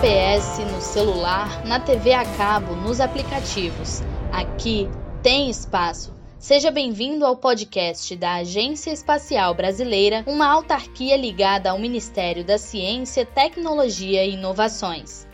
GPS, 0.00 0.64
no 0.64 0.80
celular, 0.80 1.62
na 1.66 1.78
TV 1.78 2.14
a 2.14 2.24
cabo, 2.24 2.74
nos 2.74 3.00
aplicativos. 3.00 4.02
Aqui 4.32 4.88
tem 5.22 5.50
espaço. 5.50 6.14
Seja 6.38 6.70
bem-vindo 6.70 7.26
ao 7.26 7.36
podcast 7.36 8.16
da 8.16 8.36
Agência 8.36 8.90
Espacial 8.90 9.52
Brasileira, 9.52 10.24
uma 10.26 10.46
autarquia 10.46 11.18
ligada 11.18 11.70
ao 11.70 11.78
Ministério 11.78 12.42
da 12.42 12.56
Ciência, 12.56 13.26
Tecnologia 13.26 14.24
e 14.24 14.32
Inovações 14.32 15.28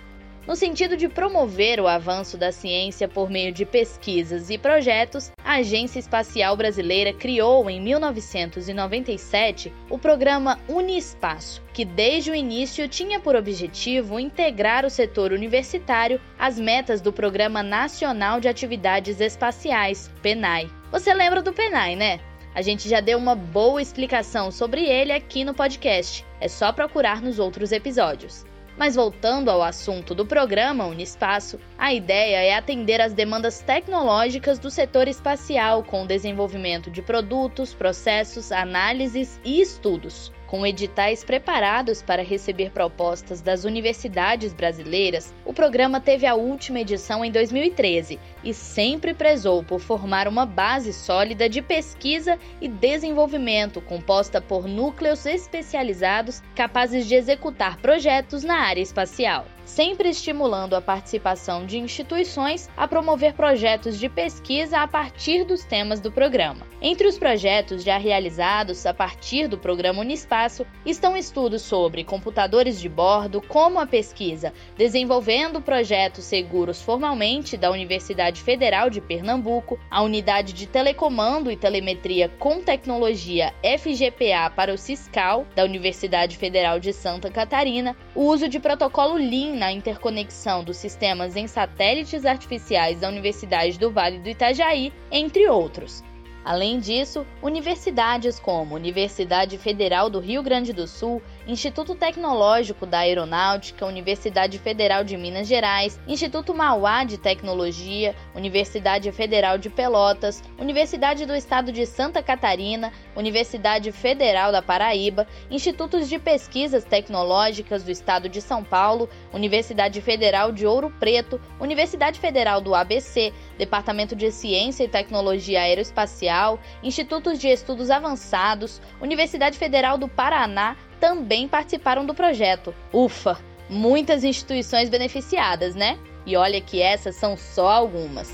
no 0.47 0.55
sentido 0.55 0.97
de 0.97 1.09
promover 1.09 1.81
o 1.81 1.89
avanço 1.89 2.37
da 2.37 2.53
ciência 2.53 3.09
por 3.09 3.29
meio 3.29 3.53
de 3.53 3.67
pesquisas 3.67 4.49
e 4.49 4.57
projetos, 4.57 5.33
a 5.45 5.57
Agência 5.57 5.99
Espacial 5.99 6.57
Brasileira 6.57 7.13
criou 7.13 7.69
em 7.69 7.81
1997 7.81 9.73
o 9.91 9.99
programa 9.99 10.61
Unispaço, 10.69 11.63
que 11.73 11.85
desde 11.85 12.31
o 12.31 12.35
início 12.35 12.89
tinha 12.89 13.19
por 13.19 13.35
objetivo 13.35 14.21
integrar 14.21 14.85
o 14.85 14.91
setor 14.91 15.33
universitário 15.33 16.21
às 16.39 16.59
metas 16.59 17.01
do 17.01 17.13
Programa 17.13 17.63
Nacional 17.63 18.39
de 18.41 18.49
Atividades 18.49 19.21
Espaciais, 19.21 20.11
PENAI. 20.23 20.71
Você 20.93 21.13
lembra 21.13 21.43
do 21.43 21.53
PENAI, 21.53 21.97
né? 21.97 22.21
A 22.55 22.63
gente 22.63 22.89
já 22.89 23.01
deu 23.01 23.19
uma 23.19 23.35
boa 23.35 23.83
explicação 23.83 24.51
sobre 24.51 24.87
ele 24.87 25.13
aqui 25.13 25.45
no 25.45 25.53
podcast. 25.53 26.25
É 26.41 26.49
só 26.49 26.73
procurar 26.73 27.21
nos 27.21 27.39
outros 27.39 27.71
episódios. 27.71 28.47
Mas 28.77 28.95
voltando 28.95 29.51
ao 29.51 29.63
assunto 29.63 30.15
do 30.15 30.27
programa 30.27 30.85
Unispaço, 30.85 31.59
a 31.79 31.95
ideia 31.95 32.43
é 32.43 32.55
atender 32.55 33.01
às 33.01 33.15
demandas 33.15 33.61
tecnológicas 33.61 34.59
do 34.59 34.71
setor 34.71 35.09
espacial 35.09 35.83
com 35.83 36.03
o 36.03 36.07
desenvolvimento 36.07 36.91
de 36.91 37.01
produtos, 37.01 37.73
processos, 37.73 38.53
análises 38.53 39.41
e 39.43 39.61
estudos. 39.63 40.31
Com 40.47 40.65
editais 40.65 41.25
preparados 41.25 42.03
para 42.03 42.23
receber 42.23 42.71
propostas 42.71 43.41
das 43.41 43.65
universidades 43.65 44.53
brasileiras, 44.53 45.35
o 45.45 45.53
programa 45.53 46.01
teve 46.01 46.25
a 46.25 46.37
última 46.37 46.81
edição 46.81 47.25
em 47.25 47.33
2013 47.33 48.21
e 48.45 48.55
sempre 48.55 49.13
prezou 49.13 49.65
por 49.65 49.81
formar 49.81 50.29
uma 50.29 50.47
base 50.47 50.93
sólida 50.93 51.49
de 51.49 51.61
pesquisa 51.61 52.39
e 52.61 52.69
desenvolvimento 52.69 53.81
composta 53.81 54.41
por 54.41 54.69
núcleos 54.69 55.27
especializados 55.27 56.41
capazes 56.55 57.07
de 57.07 57.17
executar 57.17 57.79
projetos 57.79 58.45
na 58.45 58.61
área 58.61 58.83
espacial 58.83 59.47
sempre 59.67 60.09
estimulando 60.09 60.75
a 60.75 60.81
participação 60.81 61.67
de 61.67 61.77
instituições 61.77 62.71
a 62.77 62.87
promover 62.87 63.35
projetos 63.35 63.99
de 63.99 64.09
pesquisa 64.09 64.79
a 64.79 64.89
partir 64.89 65.45
dos 65.45 65.65
temas 65.65 66.01
do 66.01 66.11
programa. 66.11 66.65
Entre 66.81 67.09
os 67.09 67.19
projetos 67.19 67.83
já 67.83 67.99
realizados 67.99 68.87
a 68.87 68.95
partir 68.95 69.49
do 69.49 69.59
programa 69.59 70.01
Unispaço 70.01 70.65
estão 70.85 71.17
estudos 71.17 71.63
sobre 71.63 72.05
computadores 72.05 72.81
de 72.81 72.89
bordo, 72.89 73.43
como 73.43 73.81
a 73.81 73.87
pesquisa 73.87 74.53
Desenvolvendo 74.77 75.61
Projetos 75.61 76.25
Seguros 76.25 76.81
Formalmente 76.81 77.57
da 77.57 77.71
Universidade 77.71 78.41
Federal 78.43 78.89
de 78.89 79.01
Pernambuco, 79.01 79.79
a 79.91 80.01
Unidade 80.03 80.53
de 80.53 80.67
Telecomando 80.67 81.51
e 81.51 81.57
Telemetria 81.57 82.29
com 82.39 82.61
Tecnologia 82.61 83.53
FGPA 83.63 84.51
para 84.55 84.73
o 84.73 84.79
Ciscal 84.79 85.45
da 85.57 85.65
Universidade 85.65 86.37
Federal 86.37 86.79
de 86.79 86.93
Santa 86.93 87.31
Catarina, 87.31 87.97
o 88.15 88.27
uso 88.27 88.49
de 88.49 88.61
protocolo 88.61 89.19
LIN 89.19 89.56
na 89.57 89.73
interconexão 89.73 90.63
dos 90.63 90.77
sistemas 90.77 91.35
em 91.35 91.47
satélites 91.47 92.25
artificiais 92.25 93.01
da 93.01 93.09
Universidade 93.09 93.79
do 93.79 93.91
Vale 93.91 94.19
do 94.19 94.29
Itajaí, 94.29 94.93
entre 95.11 95.49
outros. 95.49 96.05
Além 96.45 96.79
disso, 96.79 97.27
universidades 97.43 98.39
como 98.39 98.77
Universidade 98.77 99.59
Federal 99.59 100.09
do 100.09 100.21
Rio 100.21 100.45
Grande 100.45 100.73
do 100.73 100.87
Sul, 100.87 101.21
Instituto 101.47 101.95
Tecnológico 101.95 102.85
da 102.85 102.99
Aeronáutica, 102.99 103.87
Universidade 103.87 104.59
Federal 104.59 105.05
de 105.05 105.17
Minas 105.17 105.47
Gerais, 105.47 105.97
Instituto 106.05 106.53
Mauá 106.53 107.05
de 107.05 107.19
Tecnologia, 107.19 108.17
Universidade 108.35 109.13
Federal 109.13 109.57
de 109.57 109.71
Pelotas, 109.71 110.43
Universidade 110.59 111.25
do 111.25 111.37
Estado 111.37 111.71
de 111.71 111.87
Santa 111.87 112.21
Catarina, 112.21 112.93
Universidade 113.15 113.93
Federal 113.93 114.51
da 114.51 114.61
Paraíba, 114.61 115.25
Institutos 115.49 116.09
de 116.09 116.19
Pesquisas 116.19 116.85
Tecnológicas 116.85 117.85
do 117.85 117.93
Estado 117.93 118.29
de 118.29 118.43
São 118.43 118.65
Paulo, 118.65 119.09
Universidade 119.33 120.01
Federal 120.01 120.51
de 120.51 120.67
Ouro 120.67 120.93
Preto, 120.99 121.41
Universidade 121.61 122.19
Federal 122.19 122.61
do 122.61 122.75
ABC, 122.75 123.33
Departamento 123.57 124.17
de 124.17 124.33
Ciência 124.33 124.83
e 124.83 124.89
Tecnologia 124.89 125.61
Aeroespacial, 125.61 126.59
Institutos 126.83 127.39
de 127.39 127.47
Estudos 127.47 127.89
Avançados, 127.89 128.83
Universidade 129.01 129.57
Federal 129.57 129.97
do 129.97 130.09
Paraná 130.09 130.77
também 131.01 131.49
participaram 131.49 132.05
do 132.05 132.15
projeto. 132.15 132.75
Ufa! 132.93 133.39
Muitas 133.69 134.23
instituições 134.23 134.89
beneficiadas, 134.89 135.75
né? 135.75 135.99
E 136.25 136.37
olha 136.37 136.61
que 136.61 136.81
essas 136.81 137.17
são 137.17 137.37
só 137.37 137.69
algumas. 137.69 138.31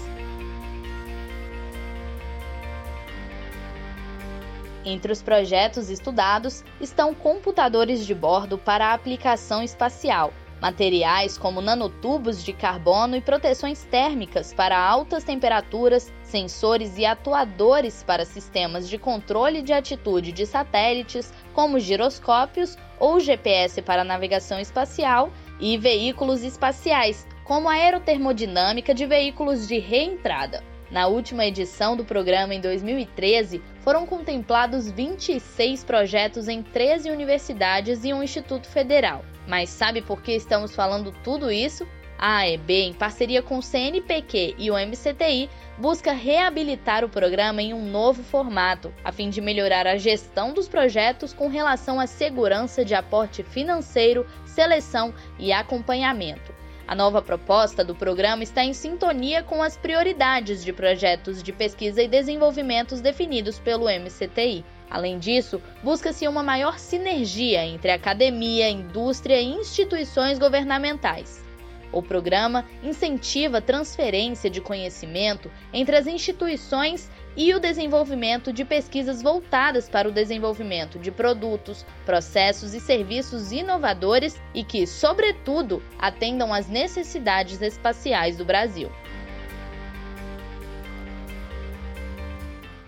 Entre 4.85 5.13
os 5.13 5.23
projetos 5.23 5.89
estudados 5.89 6.65
estão 6.81 7.15
computadores 7.15 8.05
de 8.05 8.15
bordo 8.15 8.59
para 8.59 8.87
a 8.87 8.95
aplicação 8.95 9.63
espacial, 9.63 10.33
materiais 10.63 11.37
como 11.37 11.61
nanotubos 11.61 12.45
de 12.45 12.53
carbono 12.53 13.17
e 13.17 13.21
proteções 13.21 13.83
térmicas 13.83 14.55
para 14.55 14.79
altas 14.79 15.25
temperaturas, 15.25 16.13
sensores 16.23 16.97
e 16.97 17.05
atuadores 17.05 18.05
para 18.05 18.25
sistemas 18.25 18.89
de 18.89 18.97
controle 18.97 19.61
de 19.61 19.73
atitude 19.73 20.31
de 20.31 20.47
satélites, 20.47 21.35
como 21.53 21.81
giroscópios 21.81 22.79
ou 23.01 23.19
GPS 23.19 23.83
para 23.83 24.05
navegação 24.05 24.61
espacial, 24.61 25.33
e 25.59 25.77
veículos 25.77 26.43
espaciais, 26.43 27.27
como 27.45 27.69
aerotermodinâmica 27.69 28.95
de 28.95 29.05
veículos 29.05 29.67
de 29.67 29.79
reentrada. 29.79 30.63
Na 30.93 31.07
última 31.07 31.45
edição 31.45 31.97
do 31.97 32.05
programa, 32.05 32.55
em 32.55 32.61
2013, 32.61 33.63
foram 33.81 34.07
contemplados 34.07 34.91
26 34.91 35.85
projetos 35.85 36.49
em 36.49 36.63
13 36.63 37.11
universidades 37.11 38.05
e 38.05 38.13
um 38.13 38.23
instituto 38.23 38.69
federal. 38.69 39.25
Mas 39.53 39.69
sabe 39.69 40.01
por 40.01 40.23
que 40.23 40.33
estamos 40.33 40.75
falando 40.75 41.13
tudo 41.23 41.51
isso? 41.51 41.87
A 42.19 42.39
AEB, 42.39 42.71
em 42.71 42.95
parceria 42.95 43.43
com 43.43 43.59
o 43.59 43.63
CNPq 43.63 44.55
e 44.57 44.71
o 44.71 44.75
MCTI, 44.75 45.51
busca 45.77 46.11
reabilitar 46.11 47.05
o 47.05 47.09
programa 47.11 47.61
em 47.61 47.75
um 47.75 47.85
novo 47.85 48.23
formato, 48.23 48.91
a 49.05 49.13
fim 49.13 49.29
de 49.29 49.43
melhorar 49.43 49.87
a 49.87 49.99
gestão 49.99 50.55
dos 50.55 50.69
projetos 50.69 51.35
com 51.35 51.49
relação 51.49 52.01
à 52.01 52.07
segurança 52.07 52.83
de 52.83 52.95
aporte 52.95 53.43
financeiro, 53.43 54.27
seleção 54.47 55.13
e 55.39 55.53
acompanhamento. 55.53 56.55
A 56.89 56.95
nova 56.95 57.21
proposta 57.21 57.85
do 57.85 57.95
programa 57.95 58.43
está 58.43 58.65
em 58.65 58.73
sintonia 58.73 59.43
com 59.43 59.63
as 59.63 59.77
prioridades 59.77 60.65
de 60.65 60.73
projetos 60.73 61.43
de 61.43 61.53
pesquisa 61.53 62.03
e 62.03 62.09
desenvolvimento 62.09 62.97
definidos 63.03 63.59
pelo 63.59 63.85
MCTI. 63.85 64.65
Além 64.93 65.19
disso, 65.19 65.59
busca-se 65.83 66.29
uma 66.29 66.43
maior 66.43 66.79
sinergia 66.79 67.65
entre 67.65 67.91
academia, 67.91 68.69
indústria 68.69 69.41
e 69.41 69.47
instituições 69.47 70.39
governamentais. 70.39 71.43
O 71.91 72.03
programa 72.03 72.67
incentiva 72.83 73.57
a 73.57 73.63
transferência 73.63 74.51
de 74.51 74.61
conhecimento 74.61 75.51
entre 75.73 75.97
as 75.97 76.07
instituições 76.07 77.11
e 77.35 77.55
o 77.55 77.59
desenvolvimento 77.59 78.53
de 78.53 78.67
pesquisas 78.67 79.23
voltadas 79.23 79.89
para 79.89 80.07
o 80.07 80.13
desenvolvimento 80.13 80.99
de 80.99 81.11
produtos, 81.11 81.87
processos 82.05 82.75
e 82.75 82.81
serviços 82.81 83.51
inovadores 83.51 84.39
e 84.53 84.63
que, 84.63 84.87
sobretudo, 84.87 85.83
atendam 85.99 86.53
às 86.53 86.69
necessidades 86.69 87.63
espaciais 87.63 88.37
do 88.37 88.45
Brasil. 88.45 88.93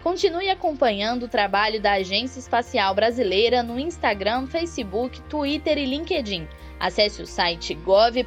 Continue 0.04 0.50
acompanhando 0.50 1.22
o 1.22 1.28
trabalho 1.28 1.80
da 1.80 1.92
Agência 1.92 2.38
Espacial 2.38 2.94
Brasileira 2.94 3.62
no 3.62 3.80
Instagram, 3.80 4.46
Facebook, 4.46 5.18
Twitter 5.22 5.78
e 5.78 5.86
LinkedIn. 5.86 6.46
Acesse 6.78 7.22
o 7.22 7.26
site 7.26 7.72
gov.br/aeb 7.72 8.22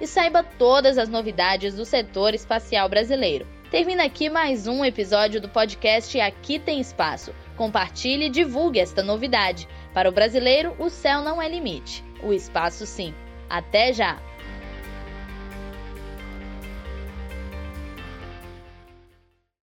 e 0.00 0.06
saiba 0.08 0.42
todas 0.42 0.98
as 0.98 1.08
novidades 1.08 1.76
do 1.76 1.84
setor 1.84 2.34
espacial 2.34 2.88
brasileiro. 2.88 3.46
Termina 3.70 4.06
aqui 4.06 4.28
mais 4.28 4.66
um 4.66 4.84
episódio 4.84 5.40
do 5.40 5.48
podcast 5.48 6.20
Aqui 6.20 6.58
Tem 6.58 6.80
Espaço. 6.80 7.32
Compartilhe 7.56 8.26
e 8.26 8.30
divulgue 8.30 8.80
esta 8.80 9.04
novidade. 9.04 9.68
Para 9.94 10.08
o 10.08 10.12
brasileiro, 10.12 10.74
o 10.80 10.90
céu 10.90 11.22
não 11.22 11.40
é 11.40 11.48
limite, 11.48 12.02
o 12.24 12.32
espaço 12.32 12.84
sim. 12.86 13.14
Até 13.48 13.92
já! 13.92 14.18